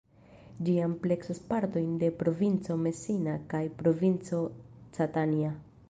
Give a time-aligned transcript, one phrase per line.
[0.67, 4.45] Ĝi ampleksas partojn de provinco Messina kaj provinco
[4.99, 5.59] Catania.